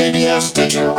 TBS 0.00 0.54
Digital. 0.54 0.94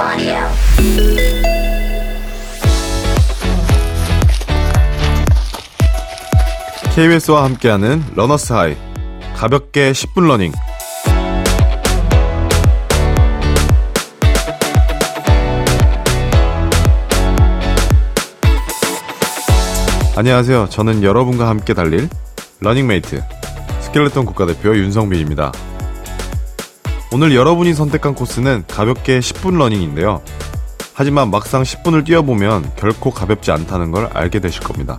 KBS와 6.93 7.43
함께하는 7.45 8.03
러너스 8.13 8.53
하이 8.53 8.75
가볍게 9.35 9.91
10분 9.91 10.27
러닝 10.27 10.51
안녕하세요. 20.15 20.67
저는 20.69 21.01
여러분과 21.01 21.49
함께 21.49 21.73
달릴 21.73 22.07
러닝메이트 22.59 23.23
스켈레톤 23.79 24.27
국가대표 24.27 24.77
윤성빈입니다. 24.77 25.70
오늘 27.13 27.35
여러분이 27.35 27.73
선택한 27.73 28.15
코스는 28.15 28.63
가볍게 28.69 29.19
10분 29.19 29.57
러닝인데요. 29.57 30.21
하지만 30.93 31.29
막상 31.29 31.61
10분을 31.61 32.05
뛰어보면 32.05 32.71
결코 32.77 33.11
가볍지 33.11 33.51
않다는 33.51 33.91
걸 33.91 34.09
알게 34.13 34.39
되실 34.39 34.63
겁니다. 34.63 34.97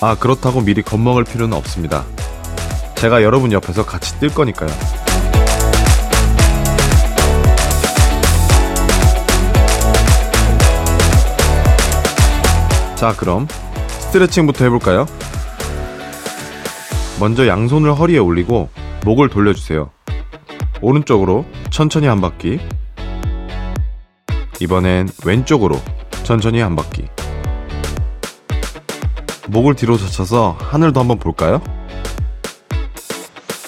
아, 0.00 0.16
그렇다고 0.16 0.60
미리 0.60 0.82
겁먹을 0.82 1.24
필요는 1.24 1.56
없습니다. 1.58 2.04
제가 2.94 3.24
여러분 3.24 3.50
옆에서 3.50 3.84
같이 3.84 4.16
뛸 4.20 4.32
거니까요. 4.32 4.70
자, 12.94 13.12
그럼 13.16 13.48
스트레칭부터 14.02 14.64
해볼까요? 14.66 15.06
먼저 17.18 17.48
양손을 17.48 17.92
허리에 17.98 18.18
올리고 18.18 18.68
목을 19.04 19.28
돌려주세요. 19.30 19.95
오른쪽으로 20.86 21.44
천천히 21.70 22.06
한 22.06 22.20
바퀴. 22.20 22.60
이번엔 24.60 25.08
왼쪽으로 25.24 25.82
천천히 26.22 26.60
한 26.60 26.76
바퀴. 26.76 27.08
목을 29.48 29.74
뒤로 29.74 29.98
젖혀서 29.98 30.56
하늘도 30.60 31.00
한번 31.00 31.18
볼까요? 31.18 31.60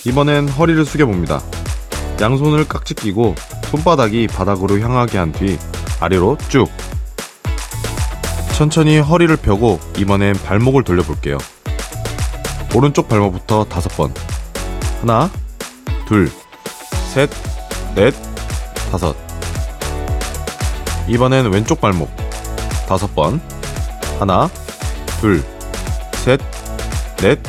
이번엔 0.06 0.48
허리를 0.48 0.84
숙여봅니다. 0.84 1.40
양손을 2.20 2.68
깍지 2.68 2.94
끼고 2.94 3.34
손바닥이 3.64 4.28
바닥으로 4.28 4.78
향하게 4.78 5.18
한 5.18 5.32
뒤 5.32 5.58
아래로 5.98 6.38
쭉. 6.48 6.68
천천히 8.56 8.98
허리를 8.98 9.36
펴고 9.38 9.80
이번엔 9.98 10.34
발목을 10.44 10.84
돌려볼게요. 10.84 11.38
오른쪽 12.76 13.08
발목부터 13.08 13.64
다섯 13.64 13.88
번. 13.96 14.14
하나, 15.00 15.28
둘, 16.06 16.30
셋, 17.08 17.30
넷, 17.94 18.14
다섯. 18.92 19.16
이번엔 21.08 21.50
왼쪽 21.50 21.80
발목. 21.80 22.10
다섯 22.86 23.12
번. 23.14 23.40
하나, 24.18 24.48
둘, 25.20 25.42
셋, 26.24 26.38
넷, 27.16 27.40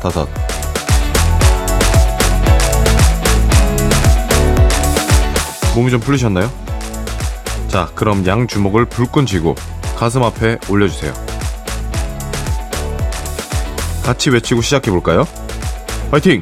다섯. 0.00 0.28
몸이 5.74 5.90
좀 5.90 5.98
풀리셨나요? 6.00 6.50
자, 7.66 7.90
그럼 7.96 8.24
양 8.26 8.46
주먹을 8.46 8.84
불끈 8.84 9.26
쥐고 9.26 9.56
가슴 9.96 10.22
앞에 10.22 10.58
올려주세요. 10.68 11.12
같이 14.04 14.30
외치고 14.30 14.62
시작해볼까요? 14.62 15.26
화이팅! 16.12 16.40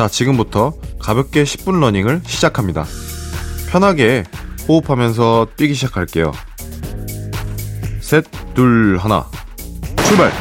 자, 0.00 0.08
지금부터 0.08 0.72
가볍게 0.98 1.44
10분 1.44 1.78
러닝을 1.78 2.22
시작합니다. 2.24 2.86
편하게 3.68 4.24
호흡하면서 4.66 5.48
뛰기 5.58 5.74
시작할게요. 5.74 6.32
셋, 8.00 8.24
둘, 8.54 8.96
하나. 8.96 9.26
출발! 10.06 10.32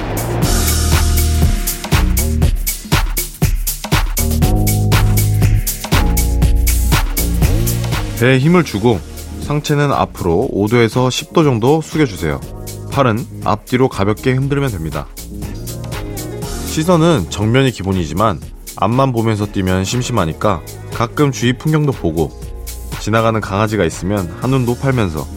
배에 8.21 8.39
힘을 8.39 8.63
주고 8.63 9.01
상체는 9.41 9.91
앞으로 9.91 10.47
5도에서 10.53 11.09
10도 11.09 11.43
정도 11.43 11.81
숙여주세요. 11.81 12.39
팔은 12.93 13.25
앞뒤로 13.43 13.89
가볍게 13.89 14.31
흔들면 14.31 14.71
됩니다. 14.71 15.05
시선은 16.67 17.29
정면이 17.29 17.71
기본이지만 17.71 18.39
앞만 18.81 19.11
보면서 19.11 19.45
뛰면 19.45 19.83
심심하니까 19.83 20.61
가끔 20.93 21.33
주위 21.33 21.51
풍경도 21.51 21.91
보고 21.91 22.31
지나가는 23.01 23.39
강아지가 23.41 23.83
있으면 23.83 24.33
한눈도 24.39 24.77
팔면서 24.77 25.27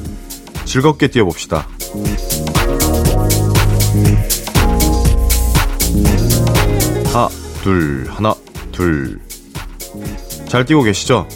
즐겁게 0.64 1.08
뛰어봅시다. 1.08 1.66
하나, 7.12 7.28
둘, 7.62 8.06
하나, 8.08 8.34
둘. 8.70 9.20
잘 10.46 10.64
뛰고 10.64 10.82
계시죠? 10.82 11.26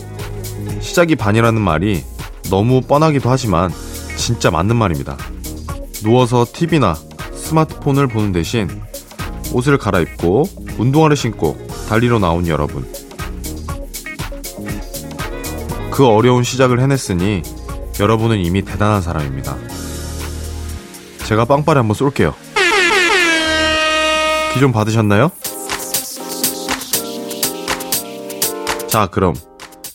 시작이 0.80 1.16
반이라는 1.16 1.60
말이 1.60 2.04
너무 2.50 2.82
뻔하기도 2.82 3.28
하지만 3.28 3.72
진짜 4.16 4.52
맞는 4.52 4.76
말입니다. 4.76 5.16
누워서 6.04 6.46
TV나 6.50 6.94
스마트폰을 7.34 8.06
보는 8.06 8.30
대신 8.30 8.68
옷을 9.52 9.76
갈아입고 9.76 10.44
운동화를 10.78 11.16
신고 11.16 11.65
달리러 11.88 12.18
나온 12.18 12.46
여러분. 12.48 12.84
그 15.90 16.06
어려운 16.06 16.42
시작을 16.42 16.80
해냈으니 16.80 17.42
여러분은 18.00 18.38
이미 18.38 18.62
대단한 18.62 19.00
사람입니다. 19.00 19.56
제가 21.26 21.44
빵빠레 21.44 21.78
한번 21.78 21.94
쏠게요. 21.94 22.34
기 24.54 24.60
좀 24.60 24.72
받으셨나요? 24.72 25.30
자, 28.88 29.06
그럼 29.08 29.34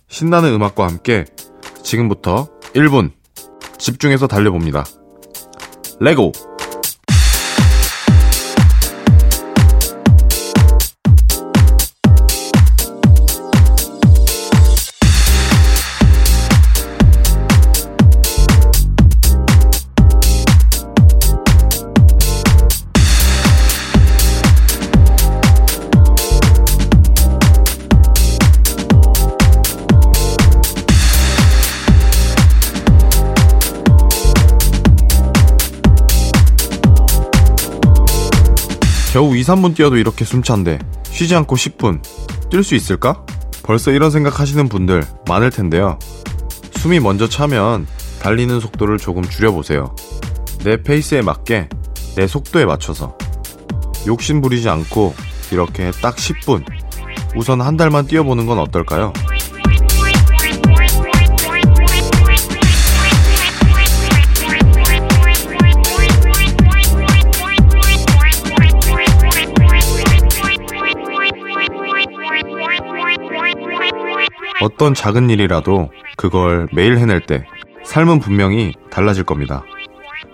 신나는 0.08 0.54
음악과 0.54 0.86
함께 0.86 1.26
지금부터 1.84 2.48
1분 2.76 3.12
집중해서 3.80 4.28
달려봅니다. 4.28 4.86
레고! 6.00 6.32
겨우 39.12 39.36
2, 39.36 39.42
3분 39.42 39.76
뛰어도 39.76 39.98
이렇게 39.98 40.24
숨찬데 40.24 40.80
쉬지 41.04 41.36
않고 41.36 41.58
10분 41.58 42.02
뛸 42.50 42.64
수 42.64 42.76
있을까? 42.76 43.26
벌써 43.62 43.92
이런 43.92 44.10
생각 44.10 44.40
하시는 44.40 44.70
분들 44.70 45.04
많을 45.28 45.50
텐데요. 45.50 46.00
숨이 46.78 47.02
먼저 47.02 47.28
차면 47.28 47.88
달리는 48.22 48.58
속도를 48.62 48.98
조금 48.98 49.22
줄여보세요. 49.22 49.94
내 50.64 50.82
페이스에 50.82 51.22
맞게 51.22 51.68
내 52.16 52.26
속도에 52.26 52.66
맞춰서 52.66 53.18
욕심 54.08 54.40
부리지 54.40 54.70
않고 54.70 55.14
이렇게 55.52 55.92
딱 56.02 56.16
10분 56.16 56.64
우선 57.36 57.60
한 57.60 57.76
달만 57.76 58.08
뛰어보는 58.08 58.46
건 58.46 58.60
어떨까요? 58.60 59.12
어떤 74.82 74.96
작은 74.96 75.30
일이라도 75.30 75.92
그걸 76.18 76.68
매일 76.74 76.98
해낼 76.98 77.20
때 77.20 77.46
삶은 77.84 78.18
분명히 78.18 78.74
달라질 78.90 79.24
겁니다. 79.24 79.64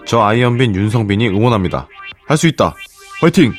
저 0.05 0.21
아이언빈 0.21 0.73
윤성빈이 0.73 1.27
응원합니다. 1.27 1.89
할 2.27 2.37
수 2.37 2.47
있다. 2.47 2.73
화이팅! 3.19 3.51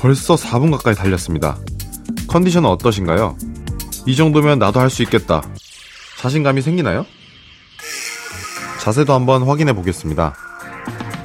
벌써 0.00 0.34
4분 0.34 0.70
가까이 0.72 0.94
달렸습니다. 0.94 1.56
컨디션은 2.28 2.68
어떠신가요? 2.70 3.36
이 4.06 4.14
정도면 4.16 4.58
나도 4.58 4.80
할 4.80 4.90
수 4.90 5.02
있겠다. 5.02 5.42
자신감이 6.18 6.62
생기나요? 6.62 7.04
자세도 8.80 9.12
한번 9.12 9.42
확인해 9.42 9.72
보겠습니다. 9.72 10.34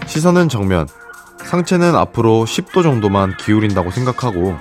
시선은 0.07 0.49
정면, 0.49 0.87
상체는 1.45 1.95
앞으로 1.95 2.45
10도 2.45 2.81
정도만 2.83 3.37
기울인다고 3.37 3.91
생각하고 3.91 4.57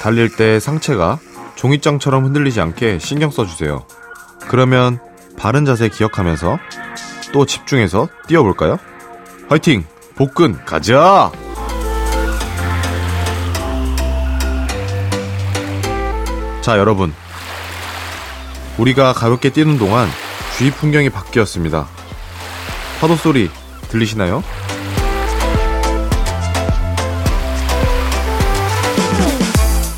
달릴 0.00 0.34
때 0.34 0.60
상체가 0.60 1.18
종이장처럼 1.56 2.24
흔들리지 2.24 2.60
않게 2.60 2.98
신경 2.98 3.30
써주세요. 3.30 3.86
그러면 4.48 4.98
바른 5.38 5.64
자세 5.64 5.88
기억하면서 5.88 6.58
또 7.32 7.46
집중해서 7.46 8.08
뛰어볼까요? 8.28 8.78
화이팅! 9.48 9.84
복근 10.14 10.64
가자! 10.64 11.32
자, 16.66 16.78
여러분. 16.78 17.14
우리가 18.76 19.12
가볍게 19.12 19.50
뛰는 19.50 19.78
동안 19.78 20.08
주위 20.58 20.72
풍경이 20.72 21.10
바뀌었습니다. 21.10 21.86
파도 23.00 23.14
소리 23.14 23.48
들리시나요? 23.88 24.42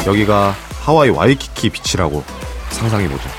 여기가 0.06 0.55
하와이 0.82 1.09
와이키키 1.09 1.70
비치라고 1.70 2.23
상상해보죠. 2.69 3.31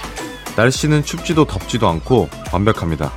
날씨는 0.55 1.03
춥지도 1.03 1.45
덥지도 1.45 1.87
않고 1.87 2.31
완벽합니다. 2.51 3.11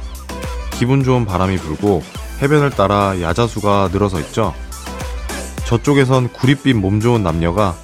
기분 0.72 1.02
좋은 1.04 1.24
바람이 1.24 1.56
불고 1.56 2.02
해변을 2.42 2.68
따라 2.68 3.18
야자수가 3.18 3.88
늘어서 3.94 4.20
있죠. 4.20 4.52
저쪽에선 5.64 6.34
구릿빛 6.34 6.76
몸 6.76 7.00
좋은 7.00 7.22
남녀가 7.22 7.76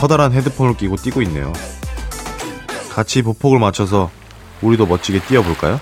커다란 0.00 0.32
헤드폰을 0.32 0.78
끼고 0.78 0.96
뛰고 0.96 1.20
있네요. 1.22 1.52
같이 2.90 3.20
보폭을 3.20 3.58
맞춰서 3.58 4.10
우리도 4.62 4.86
멋지게 4.86 5.20
뛰어볼까요? 5.20 5.78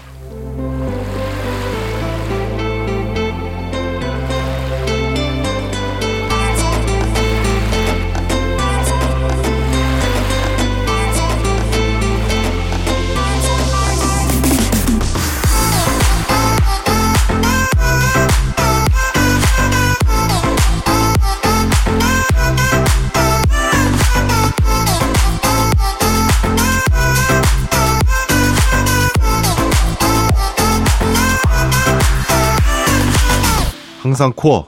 항상 34.18 34.32
코어, 34.34 34.66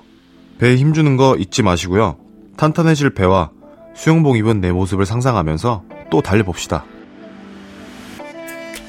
배에 0.60 0.76
힘주는 0.76 1.16
거 1.16 1.34
잊지 1.36 1.64
마시고요. 1.64 2.16
탄탄해질 2.56 3.14
배와 3.14 3.50
수영복 3.96 4.36
입은 4.36 4.60
내 4.60 4.70
모습을 4.70 5.04
상상하면서 5.04 5.82
또 6.08 6.22
달려봅시다. 6.22 6.84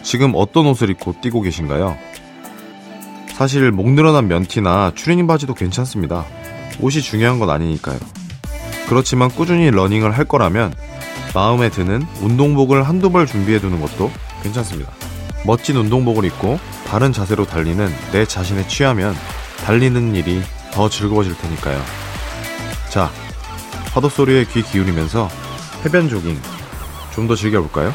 지금 0.04 0.34
어떤 0.36 0.68
옷을 0.68 0.92
입고 0.92 1.16
뛰고 1.20 1.42
계신가요? 1.42 1.98
사실 3.34 3.72
목 3.72 3.90
늘어난 3.90 4.28
면티나 4.28 4.92
추리닝 4.94 5.26
바지도 5.26 5.56
괜찮습니다. 5.56 6.26
옷이 6.80 7.02
중요한 7.02 7.40
건 7.40 7.50
아니니까요. 7.50 7.98
그렇지만 8.88 9.30
꾸준히 9.30 9.72
러닝을 9.72 10.16
할 10.16 10.26
거라면 10.26 10.76
마음에 11.34 11.70
드는 11.70 12.06
운동복을 12.22 12.84
한두 12.84 13.10
벌 13.10 13.26
준비해 13.26 13.60
두는 13.60 13.82
것도 13.82 14.12
괜찮습니다. 14.44 14.92
멋진 15.44 15.76
운동복을 15.76 16.24
입고 16.26 16.60
바른 16.86 17.12
자세로 17.12 17.48
달리는 17.48 17.90
내 18.12 18.26
자신에 18.26 18.68
취하면 18.68 19.16
달리는 19.64 20.16
일이 20.16 20.42
더 20.74 20.90
즐거워질 20.90 21.38
테니까요. 21.38 21.82
자, 22.90 23.12
파도 23.94 24.10
소리에 24.10 24.46
귀 24.46 24.62
기울이면서 24.64 25.30
해변 25.86 26.10
조깅 26.10 26.40
좀 27.14 27.28
더 27.28 27.36
즐겨볼까요? 27.36 27.94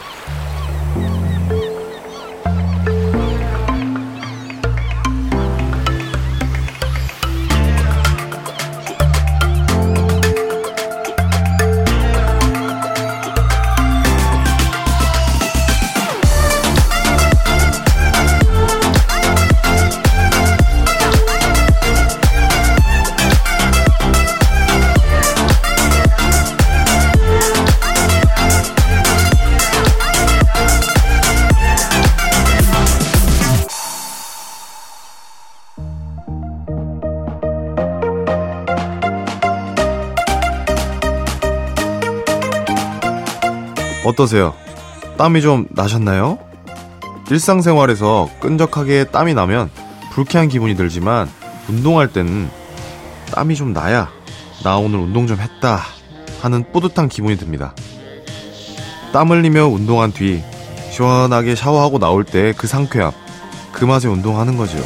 어떠세요? 44.16 44.54
땀이 45.18 45.42
좀 45.42 45.66
나셨나요? 45.70 46.38
일상생활에서 47.30 48.30
끈적하게 48.40 49.04
땀이 49.12 49.35
나면 49.35 49.70
불쾌한 50.12 50.49
기분이 50.49 50.75
들지만 50.75 51.28
운동할 51.68 52.11
때는 52.11 52.49
땀이 53.32 53.56
좀 53.56 53.75
나야 53.75 54.08
나 54.64 54.78
오늘 54.78 55.00
운동 55.00 55.26
좀 55.26 55.38
했다 55.38 55.80
하는 56.40 56.64
뿌듯한 56.73 57.11
기분이 57.11 57.37
듭니다. 57.37 57.75
땀 59.12 59.30
흘리며 59.30 59.66
운동한 59.66 60.12
뒤 60.12 60.42
시원하게 60.90 61.54
샤워하고 61.54 61.99
나올 61.99 62.25
때 62.25 62.54
그 62.56 62.66
상쾌함 62.66 63.12
그 63.73 63.85
맛에 63.85 64.08
운동하는 64.08 64.56
거죠. 64.56 64.78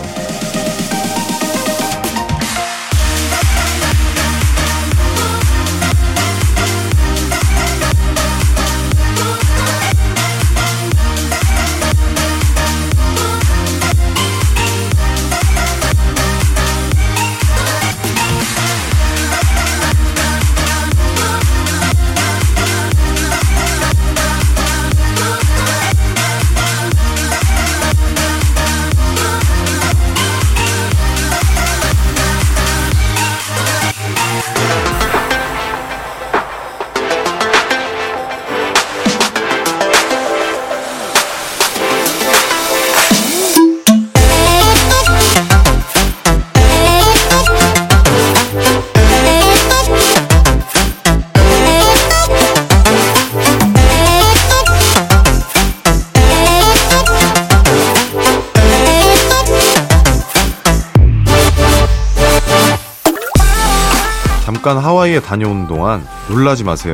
잠깐 64.63 64.77
하와이에 64.77 65.21
다녀오는 65.21 65.67
동안 65.69 66.07
놀라지 66.29 66.65
마세요. 66.65 66.93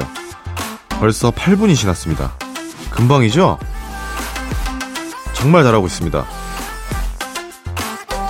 벌써 1.01 1.33
8분이 1.33 1.75
지났습니다. 1.75 2.33
금방이죠? 2.93 3.59
정말 5.33 5.65
잘하고 5.65 5.85
있습니다. 5.87 6.25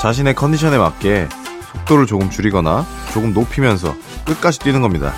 자신의 0.00 0.34
컨디션에 0.36 0.78
맞게 0.78 1.28
속도를 1.70 2.06
조금 2.06 2.30
줄이거나 2.30 2.86
조금 3.12 3.34
높이면서 3.34 3.94
끝까지 4.24 4.58
뛰는 4.60 4.80
겁니다. 4.80 5.12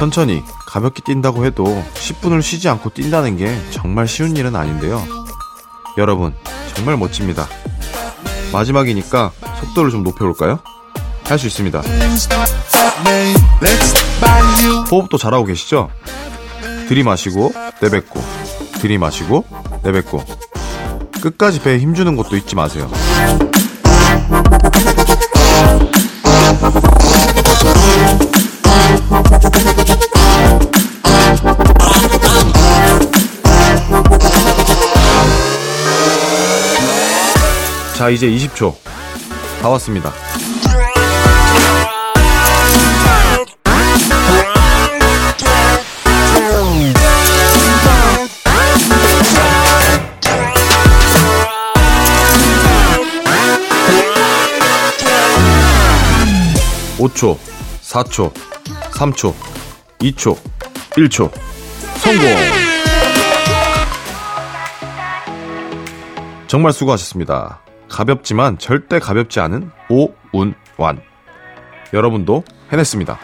천천히 0.00 0.42
가볍게 0.66 1.02
뛴다고 1.02 1.44
해도 1.44 1.84
10분을 1.92 2.40
쉬지 2.40 2.70
않고 2.70 2.88
뛴다는 2.88 3.36
게 3.36 3.54
정말 3.70 4.08
쉬운 4.08 4.34
일은 4.34 4.56
아닌데요. 4.56 5.04
여러분, 5.98 6.34
정말 6.74 6.96
멋집니다. 6.96 7.46
마지막이니까 8.50 9.30
속도를 9.60 9.90
좀 9.90 10.02
높여볼까요? 10.02 10.58
할 11.26 11.38
수 11.38 11.46
있습니다. 11.46 11.82
호흡도 14.90 15.18
잘하고 15.18 15.44
계시죠? 15.44 15.90
들이마시고 16.88 17.52
내뱉고 17.82 18.22
들이마시고 18.80 19.44
내뱉고 19.82 20.24
끝까지 21.20 21.60
배에 21.60 21.78
힘주는 21.78 22.16
것도 22.16 22.36
잊지 22.36 22.56
마세요. 22.56 22.90
자, 37.96 38.08
이제 38.08 38.26
20초. 38.28 38.74
다 39.60 39.68
왔습니다. 39.68 40.10
오초 56.98 57.38
4초, 57.82 58.32
3초, 59.00 59.34
2초, 60.00 60.36
1초. 60.90 61.32
성공! 61.96 62.28
정말 66.46 66.74
수고하셨습니다. 66.74 67.62
가볍지만 67.88 68.58
절대 68.58 68.98
가볍지 68.98 69.40
않은 69.40 69.70
오운완. 69.88 71.00
여러분도 71.94 72.44
해냈습니다. 72.70 73.18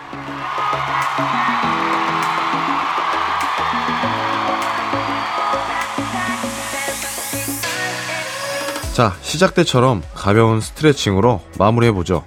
자, 8.95 9.14
시작 9.21 9.54
때처럼 9.54 10.02
가벼운 10.14 10.62
스트레칭으로 10.62 11.42
마무리해보죠. 11.59 12.25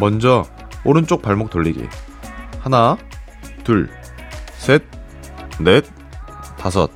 먼저, 0.00 0.44
오른쪽 0.84 1.22
발목 1.22 1.50
돌리기. 1.50 1.88
하나, 2.66 2.98
둘, 3.62 3.88
셋, 4.58 4.82
넷, 5.60 5.84
다섯. 6.58 6.90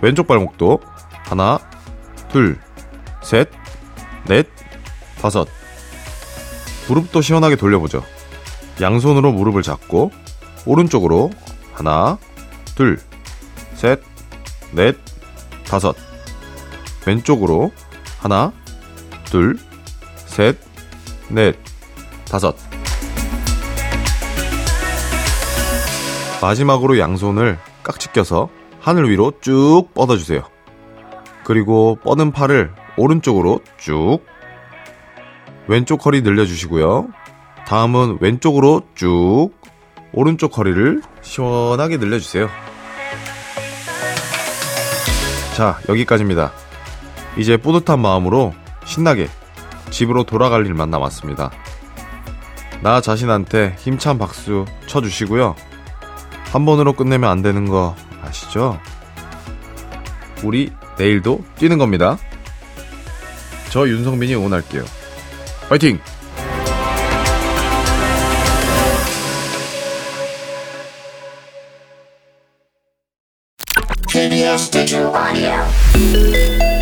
왼쪽 0.00 0.26
발목도 0.26 0.80
하나, 1.26 1.58
둘, 2.30 2.58
셋, 3.22 3.50
넷, 4.26 4.48
다섯. 5.20 5.46
무릎도 6.88 7.20
시원하게 7.20 7.56
돌려보죠. 7.56 8.02
양손으로 8.80 9.32
무릎을 9.32 9.62
잡고 9.62 10.12
오른쪽으로 10.64 11.30
하나, 11.74 12.16
둘, 12.74 12.98
셋, 13.74 14.00
넷, 14.72 14.96
다섯. 15.66 15.94
왼쪽으로 17.04 17.70
하나, 18.18 18.54
둘, 19.26 19.58
셋, 20.24 20.56
넷, 21.28 21.58
다섯. 22.24 22.69
마지막으로 26.42 26.98
양손을 26.98 27.58
깍지 27.82 28.12
껴서 28.12 28.48
하늘 28.80 29.10
위로 29.10 29.32
쭉 29.40 29.88
뻗어주세요. 29.94 30.42
그리고 31.44 31.98
뻗은 32.02 32.32
팔을 32.32 32.72
오른쪽으로 32.96 33.60
쭉. 33.78 34.20
왼쪽 35.68 36.04
허리 36.06 36.22
늘려주시고요. 36.22 37.08
다음은 37.66 38.18
왼쪽으로 38.20 38.82
쭉. 38.94 39.50
오른쪽 40.12 40.58
허리를 40.58 41.02
시원하게 41.22 41.98
늘려주세요. 41.98 42.48
자, 45.56 45.78
여기까지입니다. 45.88 46.52
이제 47.36 47.56
뿌듯한 47.56 48.00
마음으로 48.00 48.54
신나게 48.84 49.28
집으로 49.90 50.24
돌아갈 50.24 50.66
일만 50.66 50.90
남았습니다. 50.90 51.50
나 52.82 53.00
자신한테 53.00 53.76
힘찬 53.78 54.18
박수 54.18 54.64
쳐주시고요. 54.86 55.54
한 56.52 56.66
번으로 56.66 56.92
끝내면 56.92 57.30
안 57.30 57.42
되는 57.42 57.68
거 57.68 57.94
아시죠? 58.22 58.80
우리 60.42 60.72
내일도 60.98 61.44
뛰는 61.56 61.78
겁니다. 61.78 62.18
저 63.70 63.88
윤성빈이 63.88 64.34
응원할게요. 64.34 64.84
파이팅! 65.68 66.00
TBS 74.08 74.70
Digital 74.70 75.14
Audio. 75.14 76.79